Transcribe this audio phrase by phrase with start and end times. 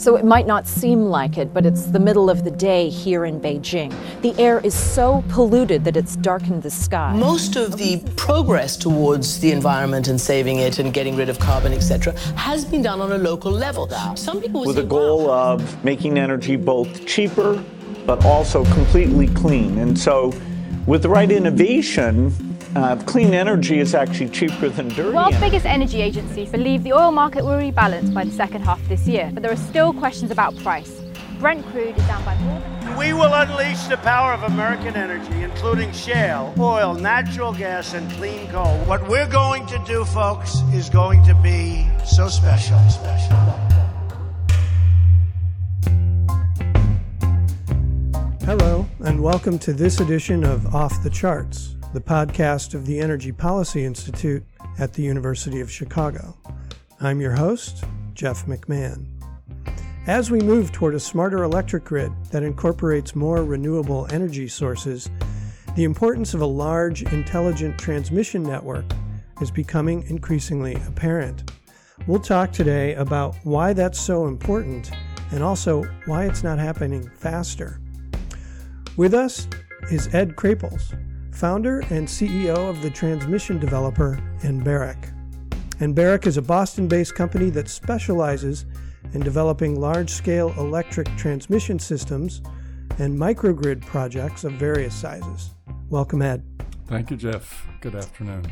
[0.00, 3.26] So it might not seem like it, but it's the middle of the day here
[3.26, 3.94] in Beijing.
[4.22, 7.14] The air is so polluted that it's darkened the sky.
[7.14, 11.74] Most of the progress towards the environment and saving it and getting rid of carbon,
[11.74, 13.90] etc., has been done on a local level.
[14.16, 15.52] Some people with say, a goal wow.
[15.52, 17.62] of making energy both cheaper
[18.06, 19.76] but also completely clean.
[19.76, 20.32] And so,
[20.86, 22.32] with the right innovation,
[22.76, 25.02] uh, clean energy is actually cheaper than dirty.
[25.02, 25.46] The world's energy.
[25.46, 29.06] biggest energy agencies believe the oil market will rebalance by the second half of this
[29.06, 31.00] year, but there are still questions about price.
[31.38, 35.42] Brent crude is down by more than We will unleash the power of American energy,
[35.42, 38.76] including shale, oil, natural gas, and clean coal.
[38.84, 43.36] What we're going to do, folks, is going to be so special, special.
[48.44, 53.32] Hello, and welcome to this edition of Off the Charts, the podcast of the Energy
[53.32, 54.44] Policy Institute
[54.78, 56.36] at the University of Chicago.
[57.00, 57.82] I'm your host,
[58.14, 59.06] Jeff McMahon.
[60.06, 65.10] As we move toward a smarter electric grid that incorporates more renewable energy sources,
[65.74, 68.84] the importance of a large, intelligent transmission network
[69.40, 71.50] is becoming increasingly apparent.
[72.06, 74.92] We'll talk today about why that's so important
[75.32, 77.80] and also why it's not happening faster.
[78.96, 79.48] With us
[79.90, 80.94] is Ed Krapels,
[81.40, 85.10] founder and CEO of the transmission developer Anbaric.
[85.78, 88.66] Anbaric is a Boston based company that specializes
[89.14, 92.42] in developing large scale electric transmission systems
[92.98, 95.54] and microgrid projects of various sizes.
[95.88, 96.44] Welcome, Ed.
[96.86, 97.66] Thank you, Jeff.
[97.80, 98.44] Good afternoon.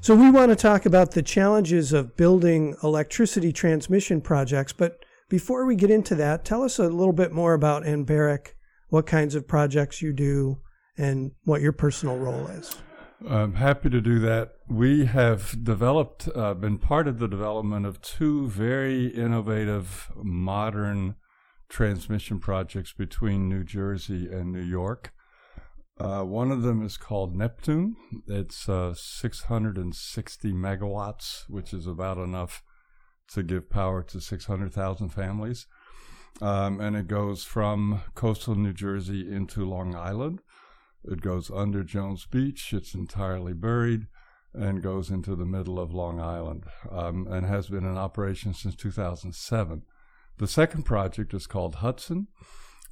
[0.00, 5.66] So, we want to talk about the challenges of building electricity transmission projects, but before
[5.66, 8.54] we get into that, tell us a little bit more about Anbaric,
[8.88, 10.62] what kinds of projects you do,
[10.96, 12.76] and what your personal role is.
[13.28, 14.54] I'm happy to do that.
[14.68, 21.14] We have developed, uh, been part of the development of two very innovative, modern
[21.68, 25.12] transmission projects between New Jersey and New York.
[26.00, 27.94] Uh, one of them is called Neptune.
[28.26, 32.62] It's uh, 660 megawatts, which is about enough
[33.28, 35.66] to give power to 600,000 families.
[36.40, 40.40] Um, and it goes from coastal New Jersey into Long Island.
[41.04, 42.72] It goes under Jones Beach.
[42.72, 44.06] It's entirely buried
[44.54, 48.76] and goes into the middle of Long Island um, and has been in operation since
[48.76, 49.82] 2007.
[50.38, 52.28] The second project is called Hudson.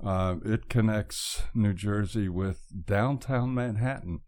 [0.03, 4.20] Uh, it connects New Jersey with downtown Manhattan.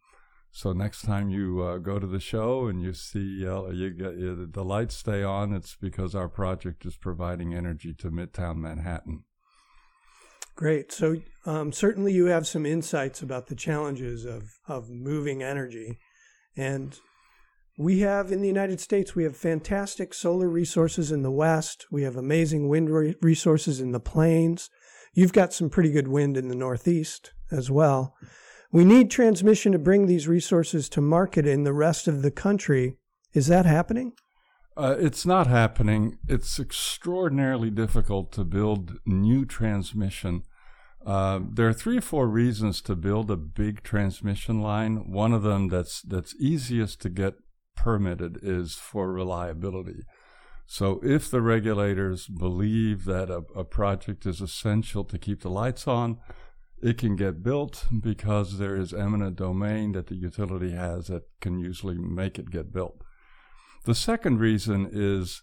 [0.51, 4.53] So next time you uh, go to the show and you see uh, you get
[4.53, 9.25] the lights stay on, it's because our project is providing energy to Midtown Manhattan.
[10.55, 10.93] Great.
[10.93, 15.99] So, um, certainly you have some insights about the challenges of, of moving energy.
[16.57, 16.99] And
[17.79, 21.87] we have in the United States, we have fantastic solar resources in the West.
[21.91, 24.69] We have amazing wind re- resources in the plains.
[25.15, 28.15] You've got some pretty good wind in the Northeast as well.
[28.71, 32.97] We need transmission to bring these resources to market in the rest of the country.
[33.35, 34.13] Is that happening?
[34.77, 36.19] Uh, it's not happening.
[36.29, 40.45] It's extraordinarily difficult to build new transmission.
[41.05, 45.11] Uh, there are three or four reasons to build a big transmission line.
[45.11, 47.35] One of them that's that's easiest to get
[47.77, 50.05] permitted is for reliability.
[50.67, 55.87] So if the regulators believe that a, a project is essential to keep the lights
[55.87, 56.19] on,
[56.81, 61.59] it can get built because there is eminent domain that the utility has that can
[61.59, 63.02] usually make it get built.
[63.85, 65.43] The second reason is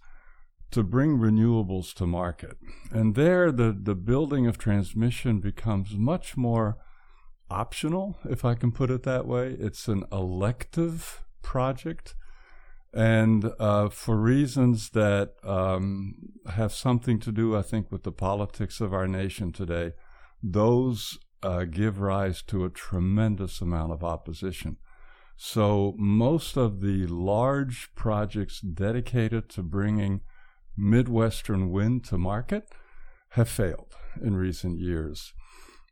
[0.71, 2.57] to bring renewables to market.
[2.91, 6.77] And there, the, the building of transmission becomes much more
[7.49, 9.55] optional, if I can put it that way.
[9.59, 12.15] It's an elective project.
[12.93, 16.15] And uh, for reasons that um,
[16.51, 19.93] have something to do, I think, with the politics of our nation today,
[20.41, 24.77] those uh, give rise to a tremendous amount of opposition.
[25.41, 30.19] So most of the large projects dedicated to bringing
[30.75, 32.67] Midwestern wind to market
[33.29, 35.31] have failed in recent years.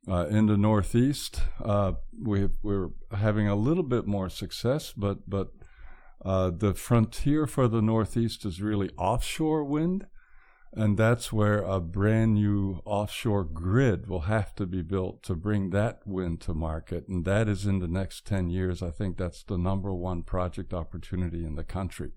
[0.05, 5.53] Uh, in the Northeast, uh, we, we're having a little bit more success, but but
[6.25, 10.07] uh, the frontier for the Northeast is really offshore wind,
[10.73, 15.69] and that's where a brand new offshore grid will have to be built to bring
[15.69, 17.07] that wind to market.
[17.07, 18.83] And that is in the next 10 years.
[18.83, 22.11] I think that's the number one project opportunity in the country.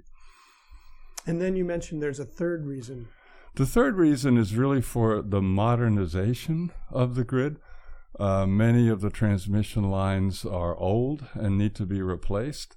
[1.27, 3.09] And then you mentioned there's a third reason.
[3.55, 7.59] The third reason is really for the modernization of the grid.
[8.19, 12.77] Uh, many of the transmission lines are old and need to be replaced.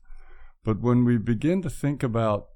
[0.64, 2.48] But when we begin to think about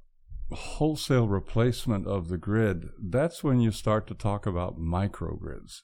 [0.55, 5.81] wholesale replacement of the grid, that's when you start to talk about microgrids.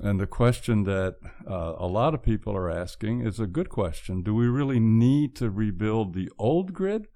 [0.00, 1.16] And the question that
[1.46, 4.22] uh, a lot of people are asking is a good question.
[4.22, 7.08] Do we really need to rebuild the old grid?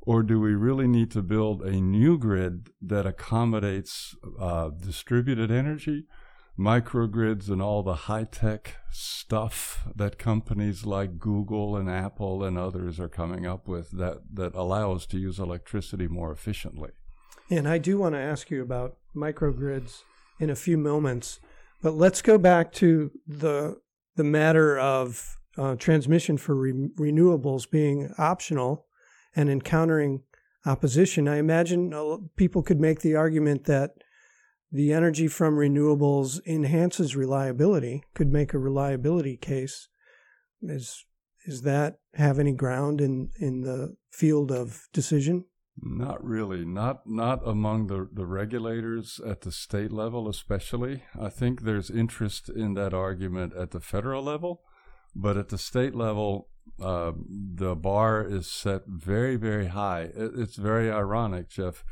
[0.00, 6.04] Or do we really need to build a new grid that accommodates uh, distributed energy,
[6.58, 12.98] microgrids, and all the high tech stuff that companies like Google and Apple and others
[12.98, 16.90] are coming up with that, that allow us to use electricity more efficiently?
[17.50, 20.02] And I do want to ask you about microgrids
[20.40, 21.40] in a few moments.
[21.82, 23.80] But let's go back to the
[24.16, 28.86] the matter of uh, transmission for re- renewables being optional
[29.34, 30.22] and encountering
[30.64, 31.28] opposition.
[31.28, 31.92] I imagine
[32.36, 33.90] people could make the argument that
[34.76, 38.04] the energy from renewables enhances reliability.
[38.14, 39.88] Could make a reliability case.
[40.62, 41.04] Is
[41.46, 45.46] is that have any ground in in the field of decision?
[45.80, 46.64] Not really.
[46.64, 51.04] Not not among the, the regulators at the state level, especially.
[51.18, 54.60] I think there's interest in that argument at the federal level,
[55.14, 56.48] but at the state level,
[56.82, 57.12] uh,
[57.54, 60.10] the bar is set very, very high.
[60.14, 61.82] It, it's very ironic, Jeff.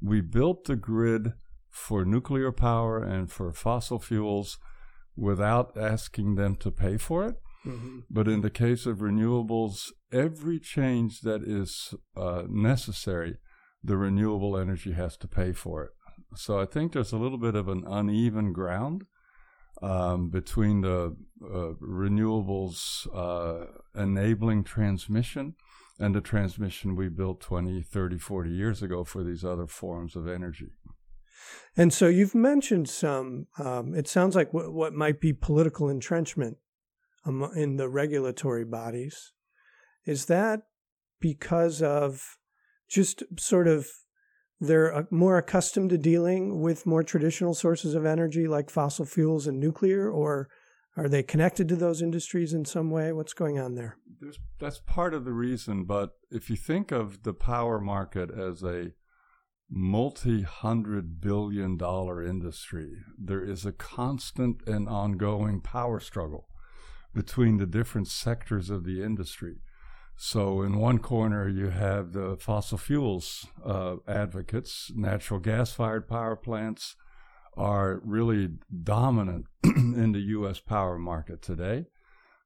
[0.00, 1.32] We built the grid
[1.78, 4.58] for nuclear power and for fossil fuels
[5.16, 7.36] without asking them to pay for it.
[7.66, 8.00] Mm-hmm.
[8.10, 13.38] But in the case of renewables, every change that is uh, necessary,
[13.82, 15.90] the renewable energy has to pay for it.
[16.34, 19.04] So I think there's a little bit of an uneven ground
[19.80, 25.54] um, between the uh, renewables uh, enabling transmission
[25.98, 30.28] and the transmission we built 20, 30, 40 years ago for these other forms of
[30.28, 30.72] energy.
[31.76, 36.58] And so you've mentioned some, um, it sounds like what might be political entrenchment
[37.54, 39.32] in the regulatory bodies.
[40.04, 40.62] Is that
[41.20, 42.38] because of
[42.88, 43.86] just sort of
[44.60, 49.46] they're uh, more accustomed to dealing with more traditional sources of energy like fossil fuels
[49.46, 50.48] and nuclear, or
[50.96, 53.12] are they connected to those industries in some way?
[53.12, 53.98] What's going on there?
[54.20, 58.64] There's, that's part of the reason, but if you think of the power market as
[58.64, 58.92] a
[59.70, 66.48] multi hundred billion dollar industry, there is a constant and ongoing power struggle
[67.14, 69.56] between the different sectors of the industry.
[70.16, 74.90] So, in one corner, you have the fossil fuels uh, advocates.
[74.94, 76.96] Natural gas fired power plants
[77.56, 78.48] are really
[78.82, 80.60] dominant in the U.S.
[80.60, 81.86] power market today.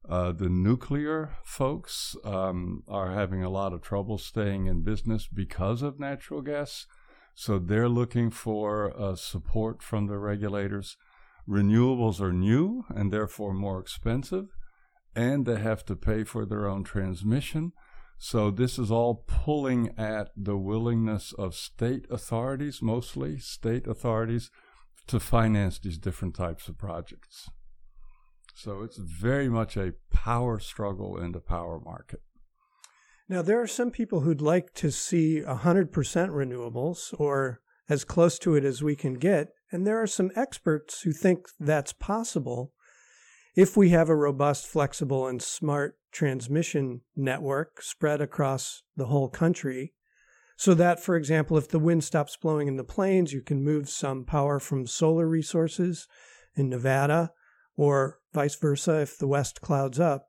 [0.08, 5.80] Uh, the nuclear folks um, are having a lot of trouble staying in business because
[5.80, 6.86] of natural gas.
[7.34, 10.96] So, they're looking for uh, support from the regulators.
[11.48, 14.46] Renewables are new and therefore more expensive,
[15.16, 17.72] and they have to pay for their own transmission.
[18.18, 24.50] So, this is all pulling at the willingness of state authorities, mostly state authorities,
[25.08, 27.50] to finance these different types of projects.
[28.54, 32.20] So, it's very much a power struggle in the power market.
[33.32, 38.56] Now, there are some people who'd like to see 100% renewables or as close to
[38.56, 39.54] it as we can get.
[39.70, 42.74] And there are some experts who think that's possible
[43.56, 49.94] if we have a robust, flexible, and smart transmission network spread across the whole country.
[50.58, 53.88] So that, for example, if the wind stops blowing in the plains, you can move
[53.88, 56.06] some power from solar resources
[56.54, 57.32] in Nevada,
[57.76, 60.28] or vice versa if the west clouds up.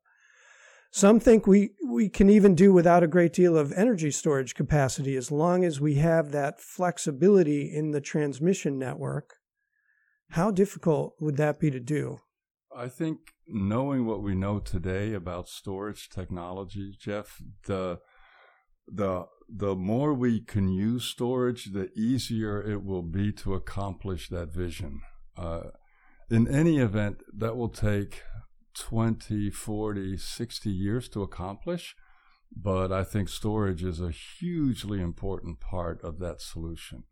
[0.95, 5.15] Some think we, we can even do without a great deal of energy storage capacity
[5.15, 9.37] as long as we have that flexibility in the transmission network.
[10.29, 12.19] How difficult would that be to do?
[12.77, 17.97] I think knowing what we know today about storage technology, Jeff, the
[18.87, 24.53] the the more we can use storage, the easier it will be to accomplish that
[24.53, 25.01] vision.
[25.35, 25.71] Uh,
[26.29, 28.21] in any event, that will take
[28.73, 31.95] 20, 40, 60 years to accomplish.
[32.55, 37.03] But I think storage is a hugely important part of that solution.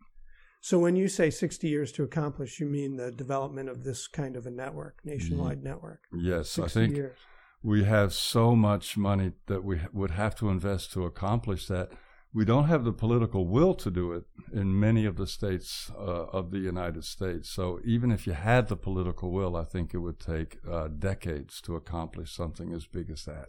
[0.63, 4.35] So when you say 60 years to accomplish, you mean the development of this kind
[4.35, 6.01] of a network, nationwide mm, network?
[6.13, 7.17] Yes, I think years.
[7.63, 11.89] we have so much money that we would have to invest to accomplish that.
[12.33, 14.23] We don't have the political will to do it
[14.53, 17.49] in many of the states uh, of the United States.
[17.49, 21.59] So even if you had the political will, I think it would take uh, decades
[21.61, 23.47] to accomplish something as big as that.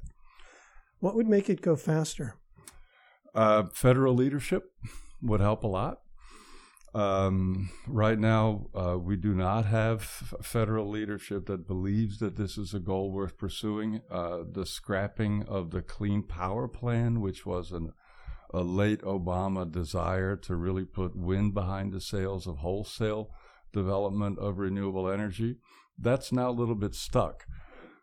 [0.98, 2.36] What would make it go faster?
[3.34, 4.64] Uh, federal leadership
[5.22, 5.98] would help a lot.
[6.94, 10.02] Um, right now, uh, we do not have
[10.42, 14.02] federal leadership that believes that this is a goal worth pursuing.
[14.10, 17.92] Uh, the scrapping of the Clean Power Plan, which was an,
[18.52, 23.30] a late Obama desire to really put wind behind the sails of wholesale
[23.72, 25.56] development of renewable energy.
[25.98, 27.46] That's now a little bit stuck.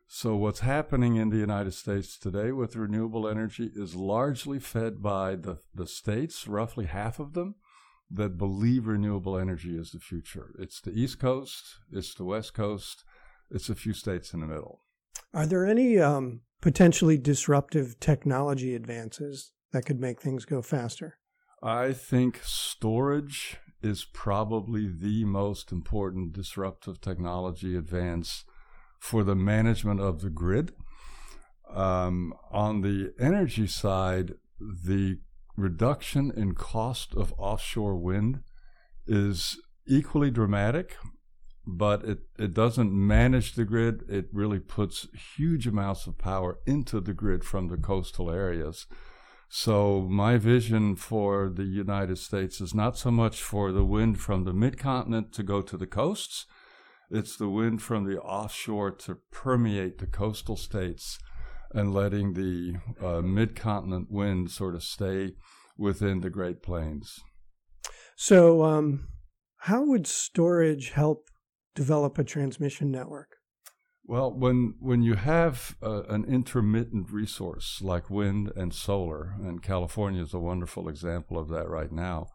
[0.08, 5.36] So, what's happening in the United States today with renewable energy is largely fed by
[5.36, 7.56] the, the states, roughly half of them,
[8.10, 10.56] that believe renewable energy is the future.
[10.58, 13.03] It's the East Coast, it's the West Coast,
[13.51, 14.82] it's a few states in the middle.
[15.32, 21.18] Are there any um, potentially disruptive technology advances that could make things go faster?
[21.62, 28.46] I think storage is probably the most important disruptive technology advance
[29.00, 30.74] for the management of the grid.
[31.74, 35.20] Um, on the energy side, the
[35.56, 38.42] reduction in cost of offshore wind
[39.08, 39.58] is
[39.88, 40.98] equally dramatic,
[41.66, 44.04] but it, it doesn't manage the grid.
[44.10, 45.08] It really puts
[45.38, 48.88] huge amounts of power into the grid from the coastal areas.
[49.51, 54.44] So, my vision for the United States is not so much for the wind from
[54.44, 56.46] the mid continent to go to the coasts
[57.12, 61.18] it's the wind from the offshore to permeate the coastal states
[61.72, 65.32] and letting the uh, mid continent wind sort of stay
[65.77, 67.20] within the Great Plains.
[68.15, 69.08] So, um,
[69.58, 71.29] how would storage help
[71.74, 73.38] develop a transmission network?
[74.10, 80.24] Well, when when you have uh, an intermittent resource like wind and solar, and California
[80.24, 82.30] is a wonderful example of that right now,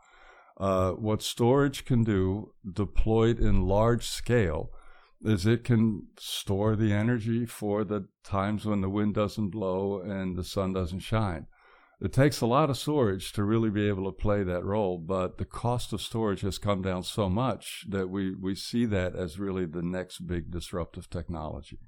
[0.56, 4.70] uh, what storage can do, deployed in large scale,
[5.24, 10.36] is it can store the energy for the times when the wind doesn't blow and
[10.36, 11.48] the sun doesn't shine.
[12.00, 15.38] It takes a lot of storage to really be able to play that role, but
[15.38, 19.38] the cost of storage has come down so much that we, we see that as
[19.38, 21.78] really the next big disruptive technology.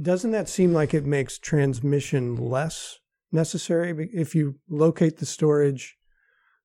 [0.00, 2.98] Doesn't that seem like it makes transmission less
[3.30, 5.96] necessary if you locate the storage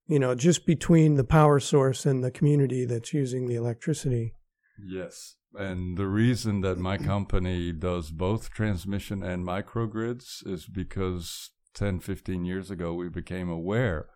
[0.09, 4.33] you know, just between the power source and the community that's using the electricity.
[4.83, 5.35] Yes.
[5.53, 12.45] And the reason that my company does both transmission and microgrids is because 10, 15
[12.45, 14.07] years ago, we became aware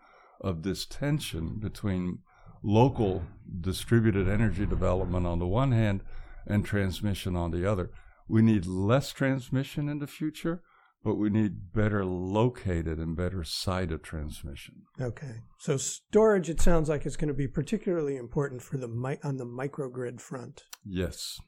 [0.42, 2.20] of this tension between
[2.64, 3.24] local
[3.62, 6.02] distributed energy development on the one hand
[6.46, 7.92] and transmission on the other.
[8.28, 10.62] We need less transmission in the future,
[11.04, 14.84] but we need better located and better sited transmission.
[15.00, 15.42] Okay.
[15.60, 19.38] So storage, it sounds like is going to be particularly important for the mi- on
[19.38, 20.64] the microgrid front.
[20.86, 21.40] Yes.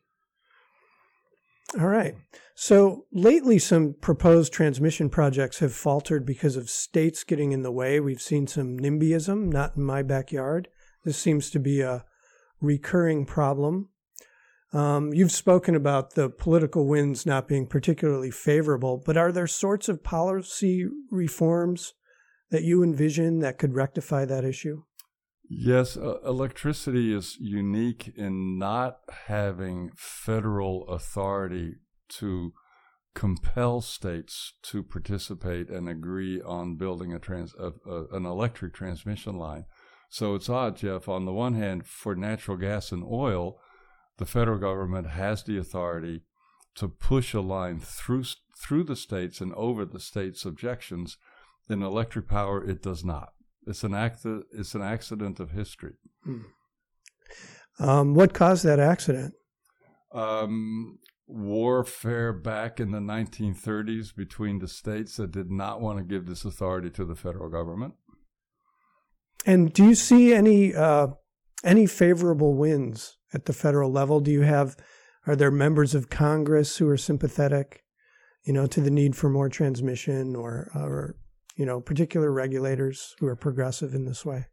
[1.80, 2.16] All right.
[2.54, 8.00] So lately, some proposed transmission projects have faltered because of states getting in the way.
[8.00, 10.70] We've seen some NIMBYism, not in my backyard.
[11.04, 12.06] This seems to be a
[12.62, 13.90] recurring problem.
[14.72, 19.90] Um, you've spoken about the political winds not being particularly favorable, but are there sorts
[19.90, 21.94] of policy reforms
[22.52, 24.84] that you envision that could rectify that issue?
[25.50, 31.76] Yes, uh, electricity is unique in not having federal authority
[32.18, 32.54] to
[33.14, 39.38] compel states to participate and agree on building a trans, uh, uh, an electric transmission
[39.38, 39.66] line.
[40.10, 41.08] So it's odd, Jeff.
[41.08, 43.60] On the one hand, for natural gas and oil,
[44.18, 46.24] the federal government has the authority
[46.76, 48.26] to push a line through
[48.58, 51.18] through the states and over the states' objections.
[51.70, 53.35] In electric power, it does not.
[53.66, 54.26] It's an act.
[54.52, 55.94] It's an accident of history.
[56.24, 56.42] Hmm.
[57.80, 59.34] Um, what caused that accident?
[60.14, 66.26] Um, warfare back in the 1930s between the states that did not want to give
[66.26, 67.96] this authority to the federal government.
[69.46, 71.08] And do you see any uh,
[71.64, 74.20] any favorable wins at the federal level?
[74.20, 74.76] Do you have
[75.28, 77.84] are there members of Congress who are sympathetic,
[78.44, 81.16] you know, to the need for more transmission, or or
[81.56, 84.46] you know, particular regulators who are progressive in this way?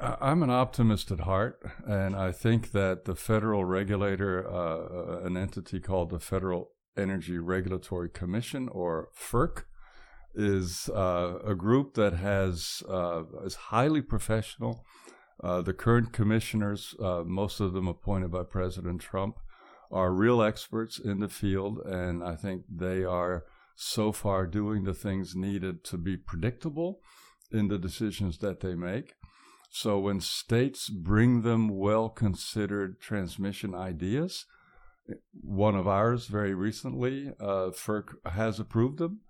[0.00, 5.80] I'm an optimist at heart, and I think that the federal regulator, uh, an entity
[5.80, 9.64] called the Federal Energy Regulatory Commission, or FERC,
[10.34, 14.84] is uh, a group that has uh, is highly professional
[15.42, 19.38] uh, the current commissioners, uh, most of them appointed by President Trump,
[19.90, 23.44] are real experts in the field, and I think they are
[23.80, 26.98] so far doing the things needed to be predictable
[27.52, 29.14] in the decisions that they make.
[29.70, 34.46] So when states bring them well considered transmission ideas,
[35.32, 39.20] one of ours very recently, uh, FERC has approved them.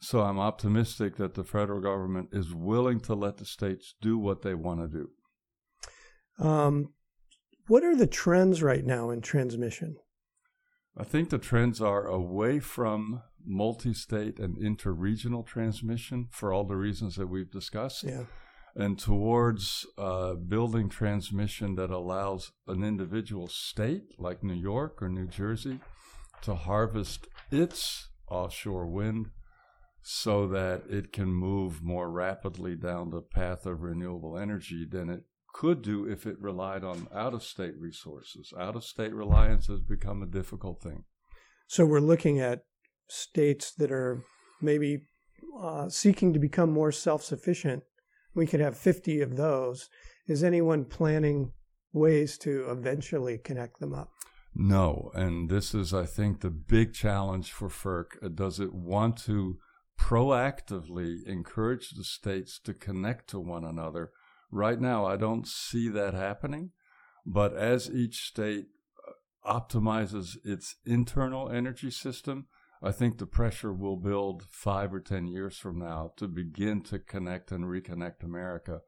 [0.00, 4.40] So I'm optimistic that the federal government is willing to let the states do what
[4.40, 6.46] they want to do.
[6.48, 6.94] Um,
[7.66, 9.96] what are the trends right now in transmission?
[10.98, 16.76] I think the trends are away from multi state and interregional transmission for all the
[16.76, 18.02] reasons that we've discussed.
[18.02, 18.24] Yeah.
[18.74, 25.26] And towards uh, building transmission that allows an individual state like New York or New
[25.26, 25.80] Jersey
[26.42, 29.30] to harvest its offshore wind
[30.02, 35.22] so that it can move more rapidly down the path of renewable energy than it
[35.52, 38.52] could do if it relied on out of state resources.
[38.58, 41.04] Out of state reliance has become a difficult thing.
[41.66, 42.62] So we're looking at
[43.08, 44.22] states that are
[44.60, 45.02] maybe
[45.60, 47.82] uh, seeking to become more self sufficient.
[48.34, 49.88] We could have 50 of those.
[50.26, 51.52] Is anyone planning
[51.92, 54.10] ways to eventually connect them up?
[54.54, 55.10] No.
[55.14, 58.34] And this is, I think, the big challenge for FERC.
[58.34, 59.58] Does it want to
[59.98, 64.10] proactively encourage the states to connect to one another?
[64.50, 66.70] Right now, I don't see that happening.
[67.26, 68.68] But as each state
[69.06, 72.46] uh, optimizes its internal energy system,
[72.82, 76.98] I think the pressure will build five or 10 years from now to begin to
[76.98, 78.80] connect and reconnect America.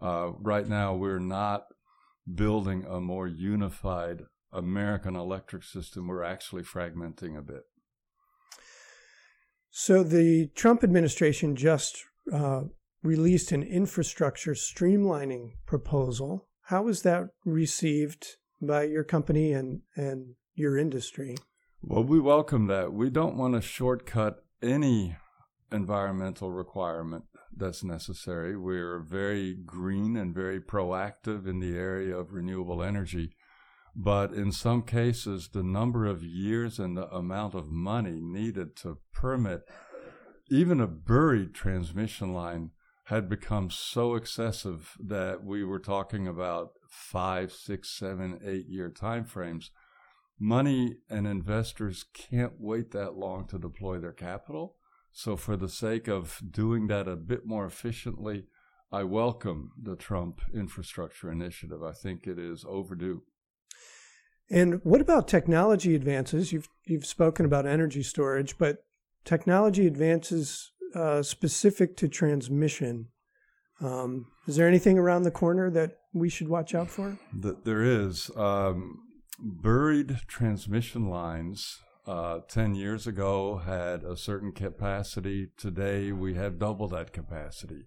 [0.00, 1.66] Uh, right now, we're not
[2.32, 6.06] building a more unified American electric system.
[6.06, 7.64] We're actually fragmenting a bit.
[9.70, 12.62] So the Trump administration just uh,
[13.04, 16.48] released an infrastructure streamlining proposal.
[16.62, 18.26] How was that received
[18.60, 21.36] by your company and, and your industry?
[21.82, 22.94] Well, we welcome that.
[22.94, 25.16] We don't want to shortcut any
[25.70, 28.56] environmental requirement that's necessary.
[28.56, 33.36] We're very green and very proactive in the area of renewable energy.
[33.94, 38.98] But in some cases, the number of years and the amount of money needed to
[39.12, 39.68] permit
[40.50, 42.70] even a buried transmission line
[43.04, 49.70] had become so excessive that we were talking about five, six, seven, eight year timeframes.
[50.38, 54.76] Money and investors can't wait that long to deploy their capital.
[55.12, 58.46] So, for the sake of doing that a bit more efficiently,
[58.90, 61.82] I welcome the Trump infrastructure initiative.
[61.82, 63.22] I think it is overdue.
[64.50, 66.52] And what about technology advances?
[66.52, 68.84] You've you've spoken about energy storage, but
[69.24, 73.08] technology advances uh, specific to transmission.
[73.80, 77.18] Um, is there anything around the corner that we should watch out for?
[77.32, 78.30] There is.
[78.36, 79.00] Um,
[79.38, 85.48] buried transmission lines uh, 10 years ago had a certain capacity.
[85.56, 87.86] Today we have double that capacity.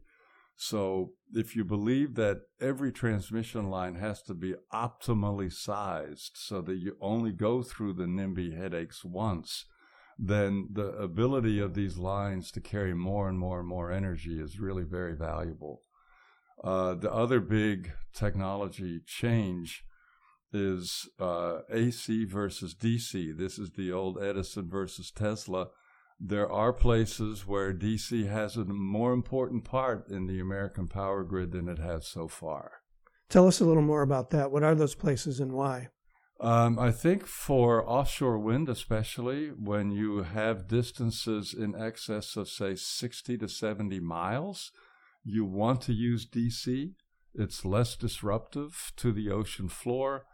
[0.56, 6.78] So if you believe that every transmission line has to be optimally sized so that
[6.78, 9.65] you only go through the NIMBY headaches once,
[10.18, 14.60] then the ability of these lines to carry more and more and more energy is
[14.60, 15.82] really very valuable.
[16.64, 19.84] Uh, the other big technology change
[20.52, 23.38] is uh, AC versus DC.
[23.38, 25.68] This is the old Edison versus Tesla.
[26.20, 31.52] There are places where DC has a more important part in the American power grid
[31.52, 32.82] than it has so far.
[33.30, 34.52] Tell us a little more about that.
[34.52, 35.90] What are those places and why?
[36.39, 42.76] Um, I think for offshore wind, especially when you have distances in excess of, say,
[42.76, 44.71] 60 to 70 miles,
[45.23, 46.91] you want to use DC.
[47.34, 50.26] It's less disruptive to the ocean floor.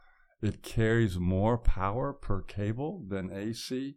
[0.41, 3.95] It carries more power per cable than AC.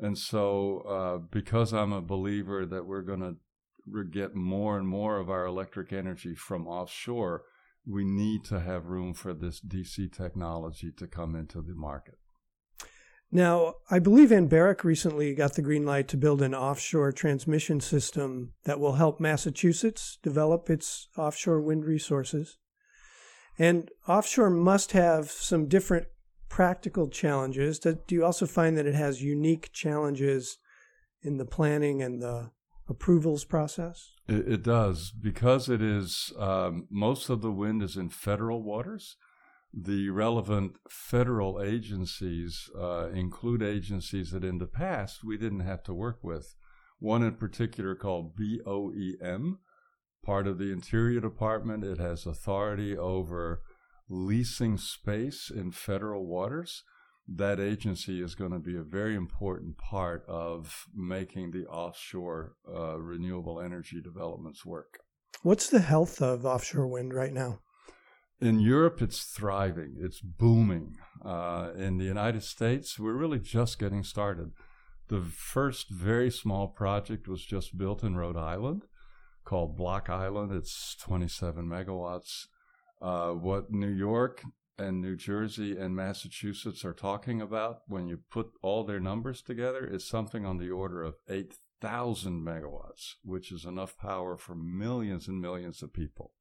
[0.00, 5.18] And so, uh, because I'm a believer that we're going to get more and more
[5.18, 7.42] of our electric energy from offshore,
[7.86, 12.18] we need to have room for this DC technology to come into the market.
[13.30, 18.52] Now, I believe Anbaric recently got the green light to build an offshore transmission system
[18.64, 22.58] that will help Massachusetts develop its offshore wind resources.
[23.58, 26.06] And offshore must have some different
[26.48, 27.80] practical challenges.
[27.80, 30.58] Do you also find that it has unique challenges
[31.22, 32.52] in the planning and the
[32.88, 34.13] approvals process?
[34.26, 39.16] It, it does because it is um, most of the wind is in federal waters.
[39.72, 45.94] The relevant federal agencies uh, include agencies that in the past we didn't have to
[45.94, 46.54] work with.
[47.00, 49.58] One in particular called BOEM,
[50.24, 51.82] part of the Interior Department.
[51.84, 53.62] It has authority over
[54.08, 56.84] leasing space in federal waters
[57.26, 62.98] that agency is going to be a very important part of making the offshore uh,
[62.98, 64.98] renewable energy developments work.
[65.42, 67.60] What's the health of offshore wind right now?
[68.40, 70.96] In Europe, it's thriving, it's booming.
[71.24, 74.50] Uh, in the United States, we're really just getting started.
[75.08, 78.84] The first very small project was just built in Rhode Island
[79.44, 80.52] called Block Island.
[80.52, 82.46] It's 27 megawatts.
[83.00, 84.42] Uh, what New York
[84.78, 89.86] and New Jersey and Massachusetts are talking about when you put all their numbers together
[89.86, 95.40] is something on the order of 8,000 megawatts, which is enough power for millions and
[95.40, 96.32] millions of people.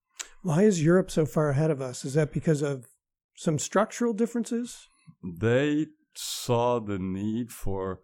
[0.41, 2.05] Why is Europe so far ahead of us?
[2.05, 2.87] Is that because of
[3.35, 4.87] some structural differences?
[5.23, 7.99] They saw the need for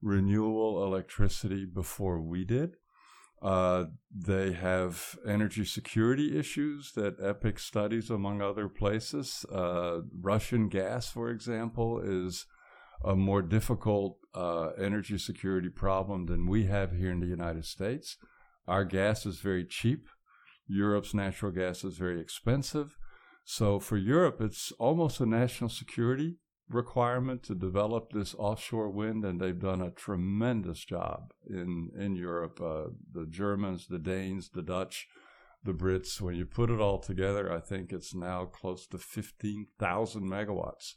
[0.00, 2.76] renewable electricity before we did.
[3.42, 9.44] Uh, they have energy security issues that EPIC studies, among other places.
[9.52, 12.46] Uh, Russian gas, for example, is
[13.04, 18.16] a more difficult uh, energy security problem than we have here in the United States.
[18.68, 20.06] Our gas is very cheap.
[20.68, 22.96] Europe's natural gas is very expensive.
[23.44, 26.36] So for Europe, it's almost a national security
[26.68, 32.60] requirement to develop this offshore wind, and they've done a tremendous job in in Europe.
[32.60, 35.06] Uh, the Germans, the Danes, the Dutch,
[35.64, 36.20] the Brits.
[36.20, 40.94] When you put it all together, I think it's now close to fifteen thousand megawatts,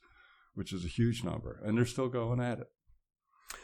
[0.54, 2.68] which is a huge number, and they're still going at it.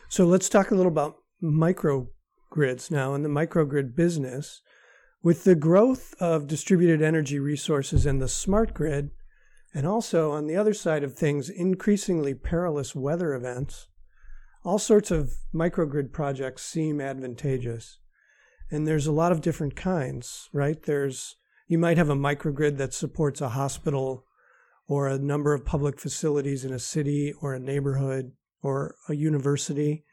[0.10, 4.62] So let's talk a little about microgrids now and the microgrid business.
[5.24, 9.12] With the growth of distributed energy resources and the smart grid,
[9.74, 13.88] and also, on the other side of things, increasingly perilous weather events.
[14.66, 18.00] All sorts of microgrid projects seem advantageous.
[18.70, 20.82] And there's a lot of different kinds, right?
[20.82, 24.26] There's, you might have a microgrid that supports a hospital
[24.88, 30.04] or a number of public facilities in a city or a neighborhood or a university.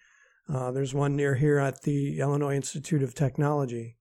[0.48, 3.96] Uh, there's one near here at the Illinois Institute of Technology.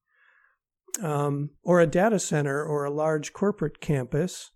[1.01, 4.51] Um, or a data center or a large corporate campus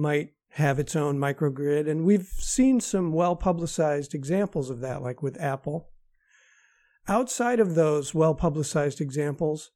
[0.00, 1.88] might have its own microgrid.
[1.88, 5.90] And we've seen some well publicized examples of that, like with Apple.
[7.06, 9.70] Outside of those well publicized examples,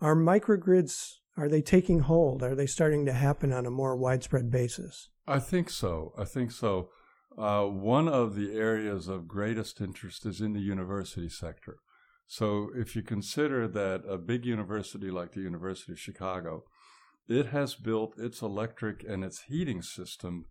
[0.00, 2.42] are microgrids are they taking hold?
[2.42, 5.08] Are they starting to happen on a more widespread basis?
[5.26, 6.12] I think so.
[6.18, 6.90] I think so.
[7.38, 11.76] Uh, one of the areas of greatest interest is in the university sector.
[12.26, 16.64] So, if you consider that a big university like the University of Chicago
[17.28, 20.46] it has built its electric and its heating system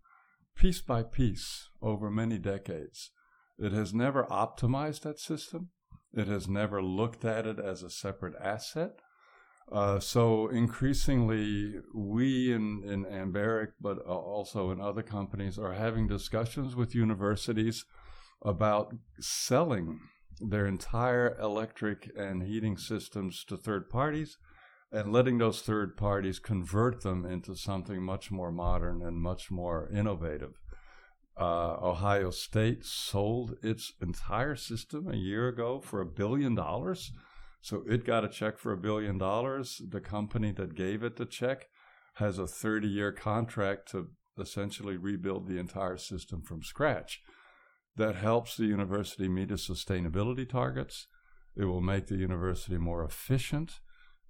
[0.54, 3.10] piece by piece over many decades.
[3.58, 5.70] It has never optimized that system.
[6.12, 9.00] It has never looked at it as a separate asset.
[9.70, 16.06] Uh, so increasingly, we in, in Anbaric, but uh, also in other companies, are having
[16.08, 17.84] discussions with universities
[18.40, 20.00] about selling
[20.40, 24.38] their entire electric and heating systems to third parties
[24.90, 29.88] and letting those third parties convert them into something much more modern and much more
[29.92, 30.54] innovative.
[31.38, 37.12] Uh, Ohio State sold its entire system a year ago for a billion dollars.
[37.60, 39.80] So it got a check for a billion dollars.
[39.88, 41.66] The company that gave it the check
[42.14, 47.20] has a 30 year contract to essentially rebuild the entire system from scratch.
[47.96, 51.06] That helps the university meet its sustainability targets.
[51.56, 53.80] It will make the university more efficient.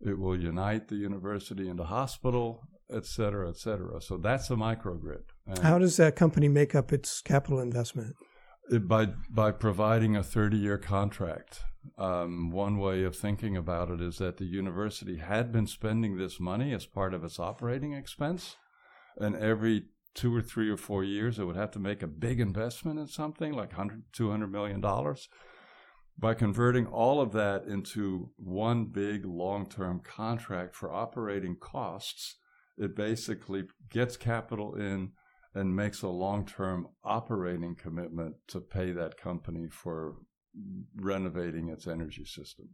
[0.01, 4.01] It will unite the university and the hospital, et cetera, et cetera.
[4.01, 5.25] So that's a microgrid.
[5.47, 8.15] And How does that company make up its capital investment?
[8.71, 11.65] It, by by providing a 30-year contract.
[11.97, 16.39] Um, one way of thinking about it is that the university had been spending this
[16.39, 18.57] money as part of its operating expense,
[19.17, 22.41] and every two or three or four years it would have to make a big
[22.41, 25.29] investment in something like 100 200 million dollars
[26.19, 32.37] by converting all of that into one big long term contract for operating costs,
[32.77, 35.13] it basically gets capital in
[35.55, 40.17] and makes a long term operating commitment to pay that company for
[40.97, 42.69] renovating its energy system.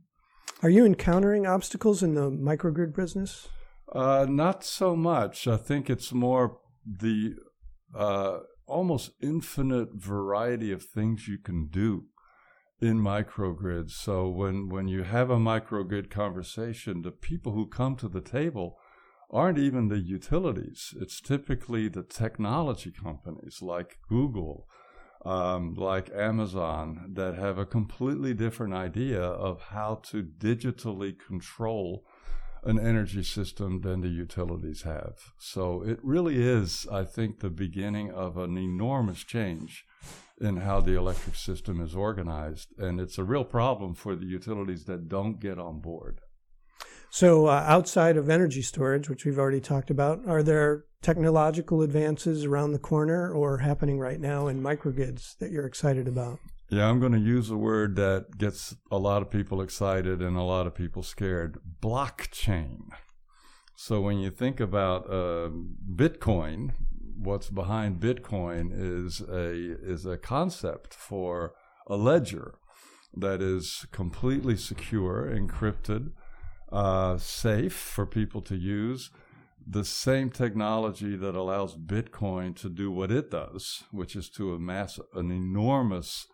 [0.63, 3.49] Are you encountering obstacles in the microgrid business?
[3.93, 5.47] Uh, not so much.
[5.47, 7.35] I think it's more the
[7.95, 12.07] uh, almost infinite variety of things you can do
[12.85, 13.93] in microgrids.
[13.93, 18.79] So when, when you have a microgrid conversation, the people who come to the table
[19.31, 20.95] aren't even the utilities.
[21.01, 24.69] It's typically the technology companies like Google,
[25.25, 32.05] um, like Amazon, that have a completely different idea of how to digitally control
[32.65, 35.33] an energy system than the utilities have.
[35.39, 39.85] So it really is, I think, the beginning of an enormous change
[40.41, 42.69] in how the electric system is organized.
[42.79, 46.21] And it's a real problem for the utilities that don't get on board.
[47.11, 52.45] So, uh, outside of energy storage, which we've already talked about, are there technological advances
[52.45, 56.41] around the corner or happening right now in microgrids that you're excited about?
[56.71, 60.37] Yeah, I'm going to use a word that gets a lot of people excited and
[60.37, 62.89] a lot of people scared blockchain.
[63.77, 65.51] So, when you think about uh,
[65.95, 66.73] Bitcoin,
[67.19, 71.55] what's behind Bitcoin is a is a concept for
[71.87, 72.55] a ledger
[73.17, 76.11] that is completely secure, encrypted,
[76.73, 79.11] uh, safe for people to use.
[79.67, 84.99] The same technology that allows Bitcoin to do what it does, which is to amass
[85.15, 86.27] an enormous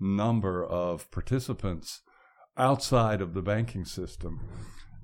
[0.00, 2.00] number of participants
[2.56, 4.40] outside of the banking system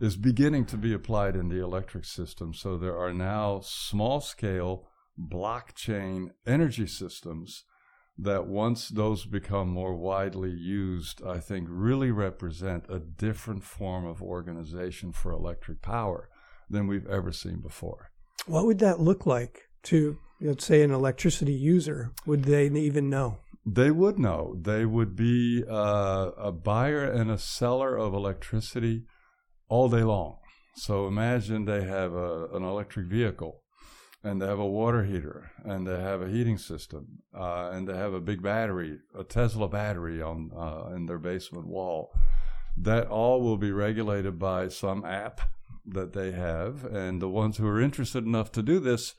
[0.01, 2.55] is beginning to be applied in the electric system.
[2.55, 7.65] So there are now small scale blockchain energy systems
[8.17, 14.23] that once those become more widely used, I think really represent a different form of
[14.23, 16.29] organization for electric power
[16.71, 18.11] than we've ever seen before.
[18.47, 22.13] What would that look like to, let's say, an electricity user?
[22.27, 23.39] Would they even know?
[23.67, 24.57] They would know.
[24.61, 29.05] They would be uh, a buyer and a seller of electricity
[29.69, 30.37] all day long.
[30.77, 33.64] So imagine they have a, an electric vehicle
[34.25, 37.97] and they have a water heater and they have a heating system uh, and they
[37.97, 42.11] have a big battery, a Tesla battery on uh, in their basement wall.
[42.77, 45.43] That all will be regulated by some app
[45.87, 49.15] that they have, and the ones who are interested enough to do this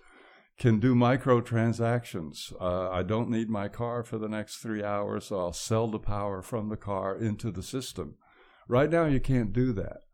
[0.58, 2.54] can do microtransactions.
[2.60, 6.00] Uh, I don't need my car for the next three hours, so I'll sell the
[6.00, 8.16] power from the car into the system.
[8.68, 10.05] Right now, you can't do that.